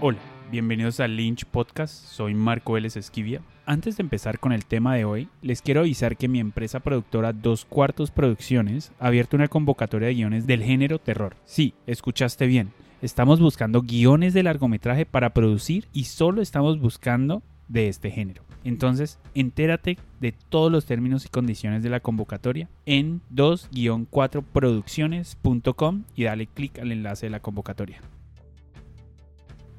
[0.00, 0.18] Hola,
[0.50, 3.40] bienvenidos al Lynch Podcast, soy Marco Vélez Esquivia.
[3.64, 7.32] Antes de empezar con el tema de hoy, les quiero avisar que mi empresa productora
[7.32, 11.36] Dos Cuartos Producciones ha abierto una convocatoria de guiones del género terror.
[11.44, 12.72] Sí, escuchaste bien.
[13.02, 18.42] Estamos buscando guiones de largometraje para producir y solo estamos buscando de este género.
[18.64, 26.46] Entonces, entérate de todos los términos y condiciones de la convocatoria en 2-4producciones.com y dale
[26.46, 28.00] clic al enlace de la convocatoria.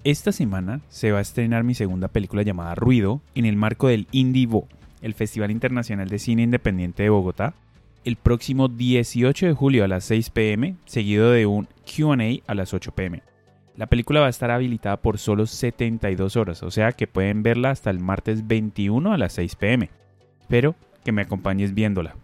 [0.05, 4.07] Esta semana se va a estrenar mi segunda película llamada Ruido en el marco del
[4.11, 4.67] Indivo,
[5.01, 7.55] el Festival Internacional de Cine Independiente de Bogotá,
[8.03, 12.75] el próximo 18 de julio a las 6 pm, seguido de un QA a las
[12.75, 13.23] 8 pm.
[13.77, 17.71] La película va a estar habilitada por solo 72 horas, o sea que pueden verla
[17.71, 19.89] hasta el martes 21 a las 6 pm.
[20.39, 22.15] Espero que me acompañes viéndola.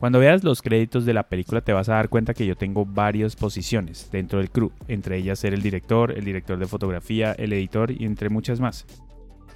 [0.00, 2.86] Cuando veas los créditos de la película te vas a dar cuenta que yo tengo
[2.86, 7.52] varias posiciones dentro del crew, entre ellas ser el director, el director de fotografía, el
[7.52, 8.86] editor y entre muchas más.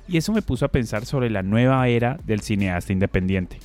[0.07, 3.59] Y eso me puso a pensar sobre la nueva era del cineasta independiente.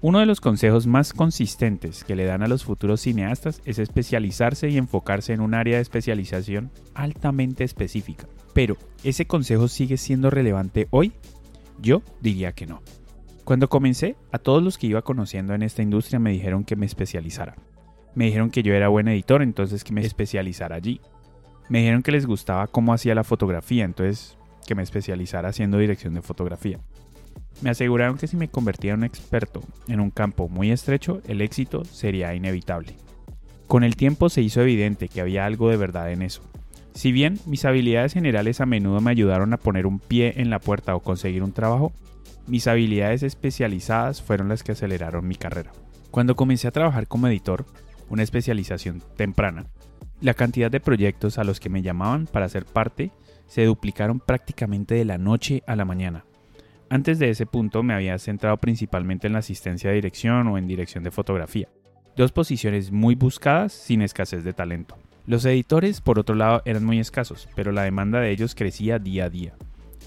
[0.00, 4.68] Uno de los consejos más consistentes que le dan a los futuros cineastas es especializarse
[4.70, 8.26] y enfocarse en un área de especialización altamente específica.
[8.54, 11.12] Pero, ¿ese consejo sigue siendo relevante hoy?
[11.80, 12.82] Yo diría que no.
[13.44, 16.86] Cuando comencé, a todos los que iba conociendo en esta industria me dijeron que me
[16.86, 17.56] especializara.
[18.14, 21.00] Me dijeron que yo era buen editor, entonces que me especializara allí.
[21.68, 26.14] Me dijeron que les gustaba cómo hacía la fotografía, entonces que me especializara haciendo dirección
[26.14, 26.78] de fotografía.
[27.62, 31.40] Me aseguraron que si me convertía en un experto en un campo muy estrecho, el
[31.40, 32.94] éxito sería inevitable.
[33.66, 36.42] Con el tiempo se hizo evidente que había algo de verdad en eso.
[36.94, 40.60] Si bien mis habilidades generales a menudo me ayudaron a poner un pie en la
[40.60, 41.92] puerta o conseguir un trabajo,
[42.46, 45.72] mis habilidades especializadas fueron las que aceleraron mi carrera.
[46.10, 47.64] Cuando comencé a trabajar como editor,
[48.08, 49.66] una especialización temprana,
[50.20, 53.10] la cantidad de proyectos a los que me llamaban para ser parte
[53.46, 56.24] se duplicaron prácticamente de la noche a la mañana.
[56.88, 60.68] Antes de ese punto me había centrado principalmente en la asistencia de dirección o en
[60.68, 61.68] dirección de fotografía,
[62.16, 64.96] dos posiciones muy buscadas sin escasez de talento.
[65.26, 69.24] Los editores, por otro lado, eran muy escasos, pero la demanda de ellos crecía día
[69.24, 69.54] a día.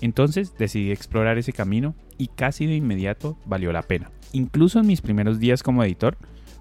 [0.01, 4.11] Entonces decidí explorar ese camino y casi de inmediato valió la pena.
[4.31, 6.17] Incluso en mis primeros días como editor,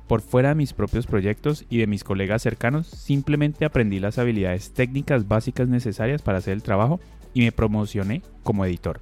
[0.07, 4.73] por fuera de mis propios proyectos y de mis colegas cercanos, simplemente aprendí las habilidades
[4.73, 7.01] técnicas básicas necesarias para hacer el trabajo
[7.33, 9.01] y me promocioné como editor.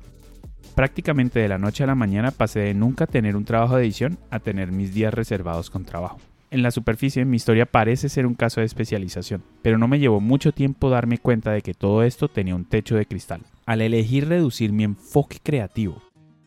[0.75, 4.19] Prácticamente de la noche a la mañana pasé de nunca tener un trabajo de edición
[4.31, 6.19] a tener mis días reservados con trabajo.
[6.53, 10.21] En la superficie mi historia parece ser un caso de especialización, pero no me llevó
[10.21, 13.41] mucho tiempo darme cuenta de que todo esto tenía un techo de cristal.
[13.65, 16.03] Al elegir reducir mi enfoque creativo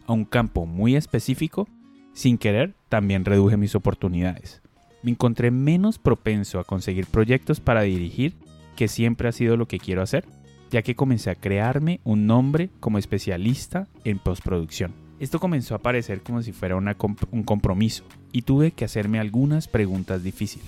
[0.05, 1.67] a un campo muy específico,
[2.13, 4.61] sin querer también reduje mis oportunidades.
[5.01, 8.35] Me encontré menos propenso a conseguir proyectos para dirigir,
[8.75, 10.23] que siempre ha sido lo que quiero hacer,
[10.69, 15.04] ya que comencé a crearme un nombre como especialista en postproducción.
[15.17, 18.03] Esto comenzó a parecer como si fuera un compromiso
[18.33, 20.67] y tuve que hacerme algunas preguntas difíciles.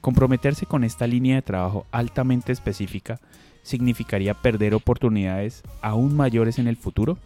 [0.00, 3.20] Comprometerse con esta línea de trabajo altamente específica
[3.62, 7.18] significaría perder oportunidades aún mayores en el futuro.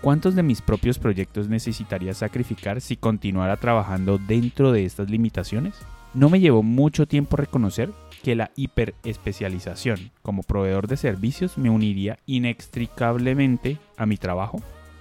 [0.00, 5.74] ¿Cuántos de mis propios proyectos necesitaría sacrificar si continuara trabajando dentro de estas limitaciones?
[6.12, 7.90] No me llevó mucho tiempo reconocer
[8.24, 14.60] que la hiperespecialización como proveedor de servicios me uniría inextricablemente a mi trabajo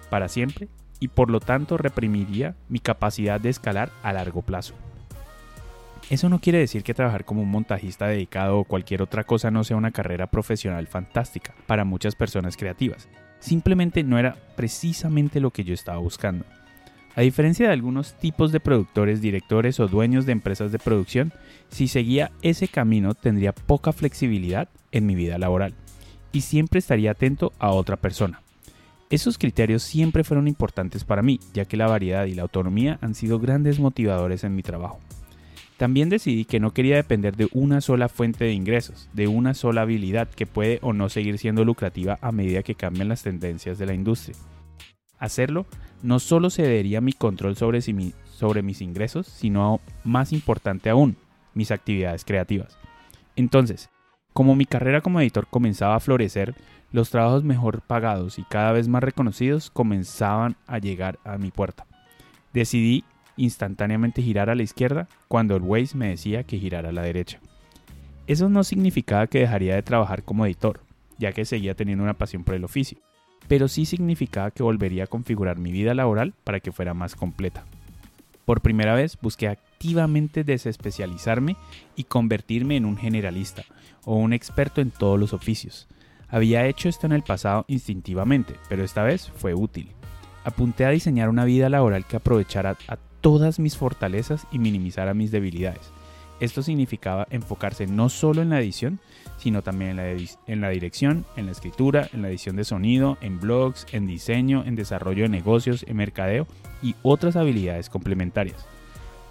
[0.09, 0.67] para siempre
[0.99, 4.73] y por lo tanto reprimiría mi capacidad de escalar a largo plazo.
[6.09, 9.63] Eso no quiere decir que trabajar como un montajista dedicado o cualquier otra cosa no
[9.63, 13.09] sea una carrera profesional fantástica para muchas personas creativas.
[13.39, 16.45] Simplemente no era precisamente lo que yo estaba buscando.
[17.15, 21.33] A diferencia de algunos tipos de productores, directores o dueños de empresas de producción,
[21.67, 25.73] si seguía ese camino tendría poca flexibilidad en mi vida laboral
[26.31, 28.41] y siempre estaría atento a otra persona.
[29.09, 33.15] Esos criterios siempre fueron importantes para mí, ya que la variedad y la autonomía han
[33.15, 34.99] sido grandes motivadores en mi trabajo.
[35.77, 39.83] También decidí que no quería depender de una sola fuente de ingresos, de una sola
[39.83, 43.85] habilidad que puede o no seguir siendo lucrativa a medida que cambian las tendencias de
[43.85, 44.35] la industria.
[45.19, 45.67] Hacerlo
[46.03, 51.15] no solo cedería mi control sobre, sobre mis ingresos, sino más importante aún,
[51.53, 52.77] mis actividades creativas.
[53.35, 53.89] Entonces,
[54.37, 56.53] como mi carrera como editor comenzaba a florecer,
[56.91, 61.87] los trabajos mejor pagados y cada vez más reconocidos comenzaban a llegar a mi puerta.
[62.53, 63.03] Decidí
[63.35, 67.39] instantáneamente girar a la izquierda cuando el Waze me decía que girara a la derecha.
[68.27, 70.81] Eso no significaba que dejaría de trabajar como editor,
[71.17, 72.99] ya que seguía teniendo una pasión por el oficio
[73.47, 77.63] pero sí significaba que volvería a configurar mi vida laboral para que fuera más completa.
[78.45, 79.47] Por primera vez busqué
[79.77, 81.55] activamente desespecializarme
[81.95, 83.63] y convertirme en un generalista
[84.05, 85.87] o un experto en todos los oficios.
[86.29, 89.91] Había hecho esto en el pasado instintivamente, pero esta vez fue útil.
[90.43, 95.29] Apunté a diseñar una vida laboral que aprovechara a todas mis fortalezas y minimizara mis
[95.29, 95.91] debilidades.
[96.39, 98.99] Esto significaba enfocarse no solo en la edición,
[99.37, 103.17] sino también en la, en la, dirección, en la escritura, en la edición de sonido,
[103.21, 106.47] en blogs, en diseño, en desarrollo de negocios, en mercadeo
[106.81, 108.65] y otras habilidades complementarias.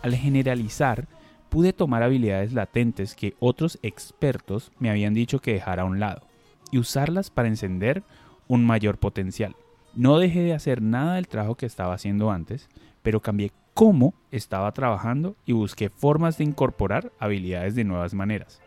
[0.06, 1.08] Al generalizar,
[1.48, 6.22] pude tomar habilidades latentes que otros expertos me habían dicho que dejara a un lado
[6.70, 8.04] y usarlas para encender
[8.46, 9.56] un mayor potencial.
[9.96, 12.68] No dejé de hacer nada del trabajo que estaba haciendo antes,
[13.02, 18.62] pero cambié cómo estaba trabajando y busqué formas de incorporar habilidades de nuevas maneras.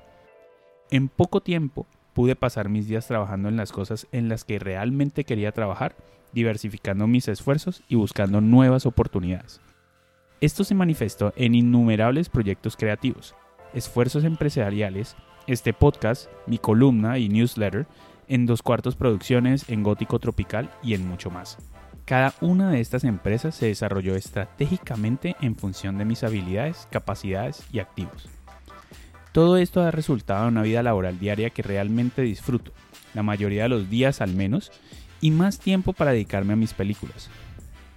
[0.91, 5.23] En poco tiempo pude pasar mis días trabajando en las cosas en las que realmente
[5.23, 5.95] quería trabajar,
[6.33, 9.61] diversificando mis esfuerzos y buscando nuevas oportunidades.
[10.41, 13.35] Esto se manifestó en innumerables proyectos creativos,
[13.73, 17.87] esfuerzos empresariales, este podcast, mi columna y newsletter,
[18.29, 21.57] en Dos Cuartos Producciones, en Gótico Tropical y en mucho más.
[22.05, 27.79] Cada una de estas empresas se desarrolló estratégicamente en función de mis habilidades, capacidades y
[27.79, 28.29] activos.
[29.33, 32.71] Todo esto ha resultado en una vida laboral diaria que realmente disfruto,
[33.13, 34.71] la mayoría de los días al menos,
[35.19, 37.29] y más tiempo para dedicarme a mis películas.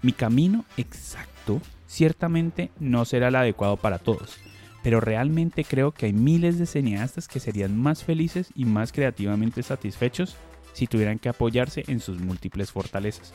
[0.02, 1.60] Mi camino exacto
[1.92, 4.38] ciertamente no será el adecuado para todos,
[4.82, 9.62] pero realmente creo que hay miles de cineastas que serían más felices y más creativamente
[9.62, 10.36] satisfechos
[10.72, 13.34] si tuvieran que apoyarse en sus múltiples fortalezas.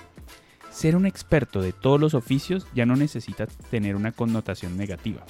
[0.71, 5.23] Ser un experto de todos los oficios ya no necesita tener una connotación negativa.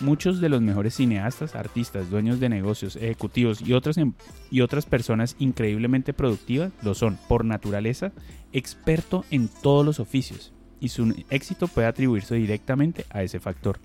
[0.00, 4.12] Muchos de los mejores cineastas, artistas, dueños de negocios, ejecutivos y otras, em,
[4.50, 8.12] y otras personas increíblemente productivas lo son, por naturaleza,
[8.52, 13.78] experto en todos los oficios, y su éxito puede atribuirse directamente a ese factor.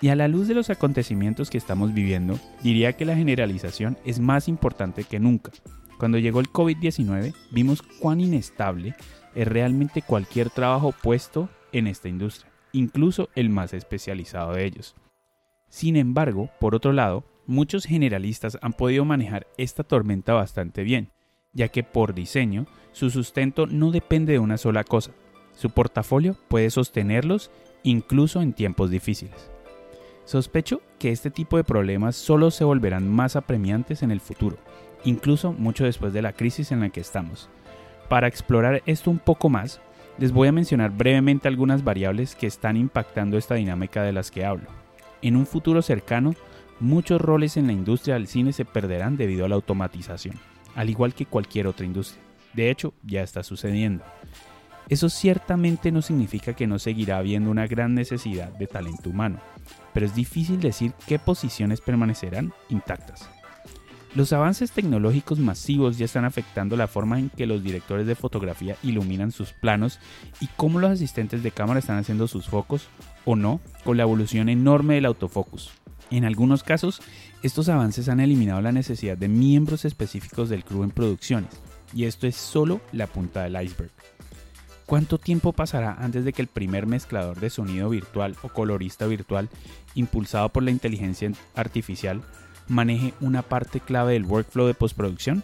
[0.00, 4.20] Y a la luz de los acontecimientos que estamos viviendo, diría que la generalización es
[4.20, 5.52] más importante que nunca.
[5.98, 8.94] Cuando llegó el COVID-19, vimos cuán inestable
[9.34, 14.94] es realmente cualquier trabajo puesto en esta industria, incluso el más especializado de ellos.
[15.68, 21.10] Sin embargo, por otro lado, muchos generalistas han podido manejar esta tormenta bastante bien,
[21.52, 25.12] ya que por diseño su sustento no depende de una sola cosa.
[25.56, 27.50] Su portafolio puede sostenerlos
[27.82, 29.50] incluso en tiempos difíciles.
[30.24, 34.58] Sospecho que este tipo de problemas solo se volverán más apremiantes en el futuro,
[35.04, 37.48] incluso mucho después de la crisis en la que estamos,
[38.08, 39.80] para explorar esto un poco más,
[40.18, 44.44] les voy a mencionar brevemente algunas variables que están impactando esta dinámica de las que
[44.44, 44.68] hablo.
[45.22, 46.34] En un futuro cercano,
[46.78, 50.36] muchos roles en la industria del cine se perderán debido a la automatización,
[50.76, 52.22] al igual que cualquier otra industria.
[52.52, 54.04] De hecho, ya está sucediendo.
[54.88, 59.40] Eso ciertamente no significa que no seguirá habiendo una gran necesidad de talento humano,
[59.92, 63.28] pero es difícil decir qué posiciones permanecerán intactas.
[64.14, 68.76] Los avances tecnológicos masivos ya están afectando la forma en que los directores de fotografía
[68.82, 69.98] iluminan sus planos
[70.40, 72.88] y cómo los asistentes de cámara están haciendo sus focos
[73.26, 75.70] o no con la evolución enorme del autofocus.
[76.10, 77.02] En algunos casos,
[77.42, 81.50] estos avances han eliminado la necesidad de miembros específicos del crew en producciones,
[81.92, 83.90] y esto es solo la punta del iceberg.
[84.86, 89.48] ¿Cuánto tiempo pasará antes de que el primer mezclador de sonido virtual o colorista virtual,
[89.96, 92.22] impulsado por la inteligencia artificial,
[92.68, 95.42] maneje una parte clave del workflow de postproducción?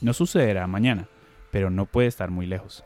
[0.00, 1.08] No sucederá mañana,
[1.50, 2.84] pero no puede estar muy lejos.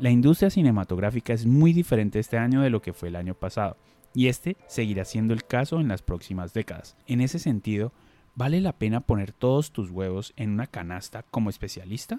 [0.00, 3.76] La industria cinematográfica es muy diferente este año de lo que fue el año pasado,
[4.14, 6.96] y este seguirá siendo el caso en las próximas décadas.
[7.06, 7.92] En ese sentido,
[8.34, 12.18] ¿vale la pena poner todos tus huevos en una canasta como especialista?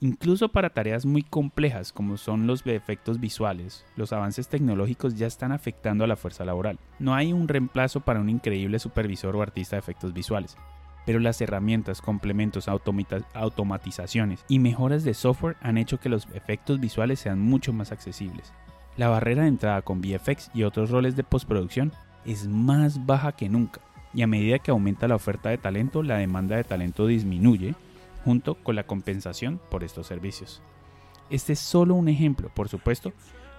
[0.00, 5.52] Incluso para tareas muy complejas como son los efectos visuales, los avances tecnológicos ya están
[5.52, 6.78] afectando a la fuerza laboral.
[6.98, 10.58] No hay un reemplazo para un increíble supervisor o artista de efectos visuales,
[11.06, 17.20] pero las herramientas, complementos, automatizaciones y mejoras de software han hecho que los efectos visuales
[17.20, 18.52] sean mucho más accesibles.
[18.98, 21.92] La barrera de entrada con VFX y otros roles de postproducción
[22.26, 23.80] es más baja que nunca,
[24.12, 27.74] y a medida que aumenta la oferta de talento, la demanda de talento disminuye,
[28.26, 30.60] junto con la compensación por estos servicios.
[31.30, 33.12] Este es solo un ejemplo, por supuesto,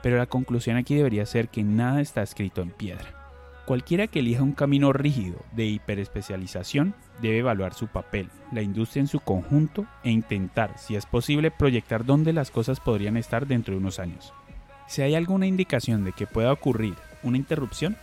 [0.03, 3.17] pero la conclusión aquí debería ser que nada está escrito en piedra.
[3.65, 9.07] Cualquiera que elija un camino rígido de hiperespecialización debe evaluar su papel, la industria en
[9.07, 13.79] su conjunto e intentar, si es posible, proyectar dónde las cosas podrían estar dentro de
[13.79, 14.33] unos años.
[14.87, 17.95] Si hay alguna indicación de que pueda ocurrir una interrupción,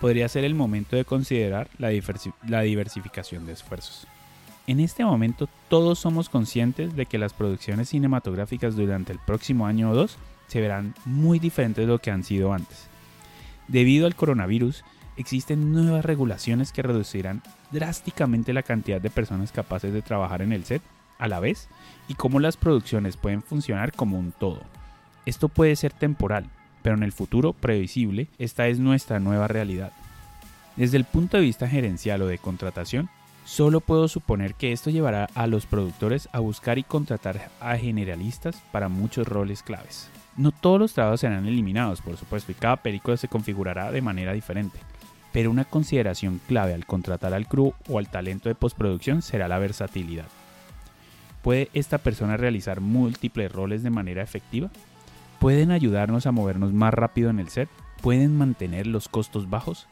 [0.00, 4.06] podría ser el momento de considerar la, diversificación de esfuerzos.
[4.66, 9.90] En este momento todos somos conscientes de que las producciones cinematográficas durante el próximo año
[9.90, 10.16] o dos
[10.48, 12.88] se verán muy diferentes de lo que han sido antes.
[13.68, 14.84] Debido al coronavirus,
[15.16, 20.64] existen nuevas regulaciones que reducirán drásticamente la cantidad de personas capaces de trabajar en el
[20.64, 20.82] set
[21.18, 21.68] a la vez
[22.08, 24.62] y cómo las producciones pueden funcionar como un todo.
[25.26, 26.46] Esto puede ser temporal,
[26.82, 29.92] pero en el futuro previsible esta es nuestra nueva realidad.
[30.76, 33.08] Desde el punto de vista gerencial o de contratación,
[33.46, 38.60] solo puedo suponer que esto llevará a los productores a buscar y contratar a generalistas
[38.72, 40.10] para muchos roles claves.
[40.36, 44.34] No todos los trabajos serán eliminados, por supuesto, y cada película se configurará de manera
[44.34, 44.78] diferente.
[45.32, 49.58] Pero una consideración clave al contratar al crew o al talento de postproducción será la
[49.58, 50.26] versatilidad.
[51.42, 54.68] ¿Puede esta persona realizar múltiples roles de manera efectiva?
[55.38, 57.68] ¿Pueden ayudarnos a movernos más rápido en el set?
[58.02, 59.86] ¿Pueden mantener los costos bajos?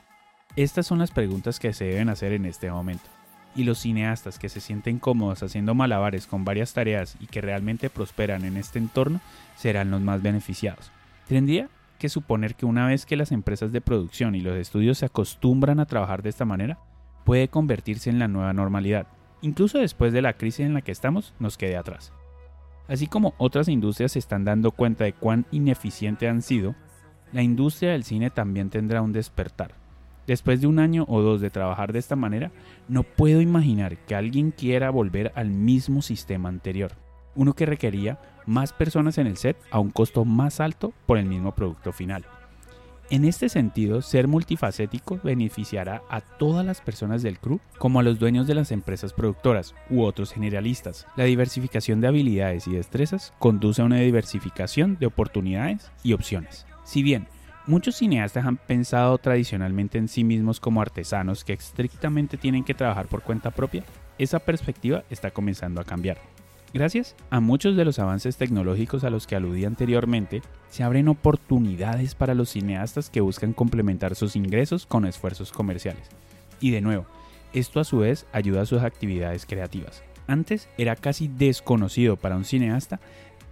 [0.57, 3.13] Estas son las preguntas que se deben hacer en este momento.
[3.57, 7.91] Y los cineastas que se sienten cómodos haciendo malabares con varias tareas y que realmente
[7.91, 9.21] prosperan en este entorno
[9.57, 10.91] serán los más beneficiados.
[11.29, 11.69] Tendría
[11.99, 15.81] que suponer que una vez que las empresas de producción y los estudios se acostumbran
[15.81, 16.79] a trabajar de esta manera,
[17.25, 19.07] puede convertirse en la nueva normalidad.
[19.41, 22.13] Incluso después de la crisis en la que estamos, nos quede atrás.
[22.89, 26.75] Así como otras industrias se están dando cuenta de cuán ineficiente han sido,
[27.33, 29.84] la industria del cine también tendrá un despertar.
[30.26, 32.50] Después de un año o dos de trabajar de esta manera,
[32.88, 36.93] no puedo imaginar que alguien quiera volver al mismo sistema anterior,
[37.35, 41.26] uno que requería más personas en el set a un costo más alto por el
[41.26, 42.25] mismo producto final.
[43.11, 48.19] En este sentido, ser multifacético beneficiará a todas las personas del crew, como a los
[48.19, 51.07] dueños de las empresas productoras u otros generalistas.
[51.14, 56.66] La diversificación de habilidades y destrezas conduce a una diversificación de oportunidades y opciones.
[56.85, 57.26] Si bien
[57.66, 63.06] muchos cineastas han pensado tradicionalmente en sí mismos como artesanos que estrictamente tienen que trabajar
[63.06, 63.85] por cuenta propia,
[64.18, 66.18] esa perspectiva está comenzando a cambiar.
[66.73, 72.16] Gracias a muchos de los avances tecnológicos a los que aludí anteriormente, se abren oportunidades
[72.16, 76.09] para los cineastas que buscan complementar sus ingresos con esfuerzos comerciales.
[76.61, 77.06] Y de nuevo,
[77.52, 80.02] esto a su vez ayuda a sus actividades creativas.
[80.26, 82.99] Antes era casi desconocido para un cineasta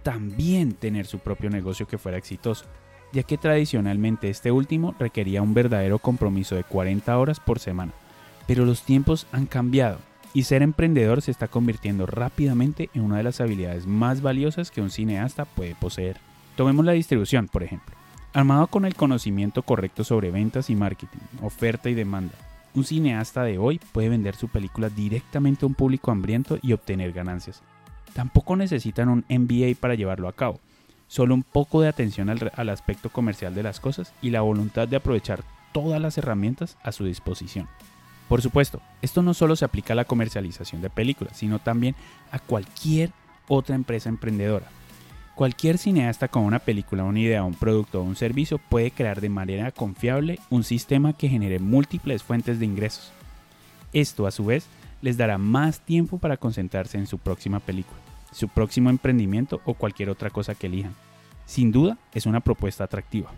[0.03, 2.65] también tener su propio negocio que fuera exitoso,
[3.13, 7.93] ya que tradicionalmente este último requería un verdadero compromiso de 40 horas por semana.
[8.47, 9.99] Pero los tiempos han cambiado
[10.33, 14.81] y ser emprendedor se está convirtiendo rápidamente en una de las habilidades más valiosas que
[14.81, 16.17] un cineasta puede poseer.
[16.57, 17.95] Tomemos la distribución, por ejemplo.
[18.33, 22.33] Armado con el conocimiento correcto sobre ventas y marketing, oferta y demanda,
[22.73, 27.13] un cineasta de hoy puede vender su película directamente a un público hambriento y obtener
[27.13, 27.61] ganancias.
[28.13, 30.59] Tampoco necesitan un MBA para llevarlo a cabo,
[31.13, 34.87] solo un poco de atención al, al aspecto comercial de las cosas y la voluntad
[34.87, 37.67] de aprovechar todas las herramientas a su disposición.
[38.27, 41.93] Por supuesto, esto no solo se aplica a la comercialización de películas, sino también
[42.31, 43.11] a cualquier
[43.47, 44.65] otra empresa emprendedora.
[45.35, 49.29] Cualquier cineasta con una película, una idea, un producto o un servicio puede crear de
[49.29, 53.11] manera confiable un sistema que genere múltiples fuentes de ingresos.
[53.93, 54.65] Esto a su vez
[55.03, 57.99] les dará más tiempo para concentrarse en su próxima película,
[58.33, 60.95] su próximo emprendimiento o cualquier otra cosa que elijan.
[61.45, 63.31] Sin duda es una propuesta atractiva.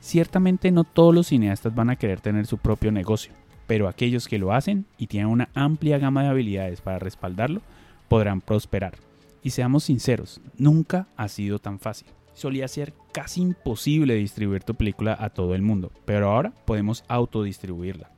[0.00, 3.32] Ciertamente no todos los cineastas van a querer tener su propio negocio,
[3.66, 7.60] pero aquellos que lo hacen y tienen una amplia gama de habilidades para respaldarlo
[8.08, 8.94] podrán prosperar.
[9.42, 12.08] Y seamos sinceros, nunca ha sido tan fácil.
[12.34, 18.10] Solía ser casi imposible distribuir tu película a todo el mundo, pero ahora podemos autodistribuirla.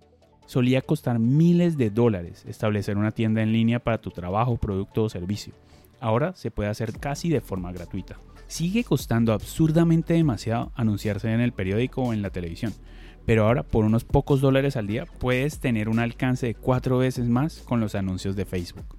[0.46, 5.08] Solía costar miles de dólares establecer una tienda en línea para tu trabajo, producto o
[5.08, 5.52] servicio.
[6.00, 8.18] Ahora se puede hacer casi de forma gratuita.
[8.46, 12.72] Sigue costando absurdamente demasiado anunciarse en el periódico o en la televisión,
[13.26, 17.28] pero ahora por unos pocos dólares al día puedes tener un alcance de cuatro veces
[17.28, 18.96] más con los anuncios de Facebook.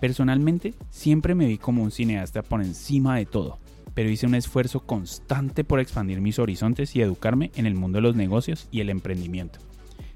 [0.00, 3.58] Personalmente, siempre me vi como un cineasta por encima de todo,
[3.94, 8.02] pero hice un esfuerzo constante por expandir mis horizontes y educarme en el mundo de
[8.02, 9.58] los negocios y el emprendimiento.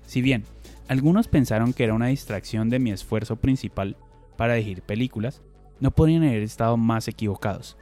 [0.06, 0.44] Si bien
[0.88, 3.96] algunos pensaron que era una distracción de mi esfuerzo principal
[4.36, 5.40] para elegir películas,
[5.80, 7.76] no podrían haber estado más equivocados.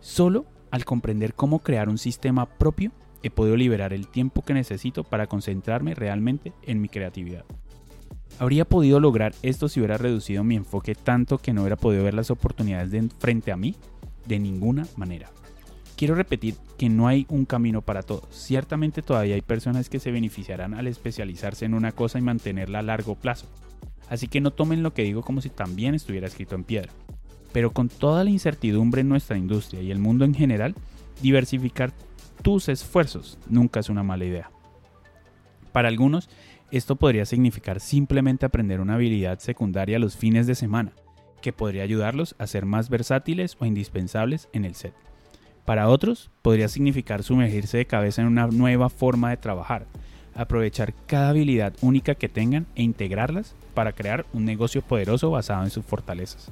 [0.00, 2.92] Solo al comprender cómo crear un sistema propio
[3.22, 7.44] he podido liberar el tiempo que necesito para concentrarme realmente en mi creatividad.
[8.38, 12.14] Habría podido lograr esto si hubiera reducido mi enfoque tanto que no hubiera podido ver
[12.14, 13.76] las oportunidades de frente a mí
[14.26, 15.30] de ninguna manera.
[15.96, 18.24] Quiero repetir que no hay un camino para todos.
[18.30, 22.82] Ciertamente todavía hay personas que se beneficiarán al especializarse en una cosa y mantenerla a
[22.82, 23.46] largo plazo.
[24.08, 26.92] Así que no tomen lo que digo como si también estuviera escrito en piedra.
[27.52, 30.74] Pero con toda la incertidumbre en nuestra industria y el mundo en general,
[31.22, 31.92] diversificar
[32.42, 34.50] tus esfuerzos nunca es una mala idea.
[35.72, 36.28] Para algunos,
[36.70, 40.92] esto podría significar simplemente aprender una habilidad secundaria los fines de semana,
[41.40, 44.94] que podría ayudarlos a ser más versátiles o indispensables en el set.
[45.64, 49.86] Para otros, podría significar sumergirse de cabeza en una nueva forma de trabajar,
[50.34, 55.70] aprovechar cada habilidad única que tengan e integrarlas para crear un negocio poderoso basado en
[55.70, 56.50] sus fortalezas.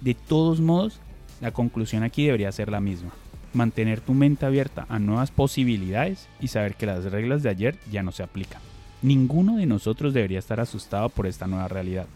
[0.00, 0.98] De todos modos,
[1.40, 3.10] la conclusión aquí debería ser la misma.
[3.52, 8.02] Mantener tu mente abierta a nuevas posibilidades y saber que las reglas de ayer ya
[8.02, 8.62] no se aplican.
[9.02, 12.06] Ninguno de nosotros debería estar asustado por esta nueva realidad.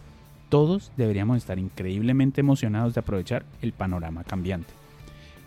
[0.49, 4.73] Todos deberíamos estar increíblemente emocionados de aprovechar el panorama cambiante.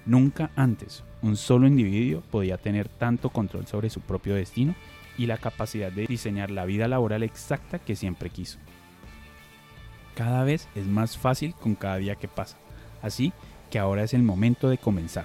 [0.06, 4.76] Nunca antes un solo individuo podía tener tanto control sobre su propio destino
[5.18, 8.58] y la capacidad de diseñar la vida laboral exacta que siempre quiso.
[10.20, 12.58] Cada vez es más fácil con cada día que pasa,
[13.02, 13.32] así
[13.72, 15.24] que ahora es el momento de comenzar.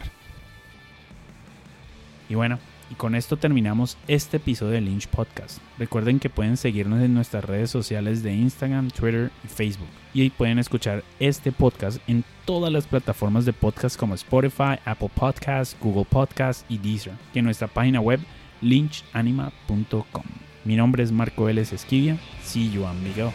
[2.29, 2.61] Y bueno,
[2.93, 5.59] y con esto terminamos este episodio de Lynch Podcast.
[5.79, 9.89] Recuerden que pueden seguirnos en nuestras redes sociales de Instagram, Twitter y Facebook.
[10.15, 15.11] Y ahí pueden escuchar este podcast en todas las plataformas de podcast como Spotify, Apple
[15.13, 17.15] Podcasts, Google Podcasts y Deezer.
[17.35, 18.21] Y en nuestra página web
[18.61, 20.25] lynchanima.com.
[20.65, 22.17] Mi nombre es Marco Vélez Esquivia.
[22.45, 23.33] See you, amigo.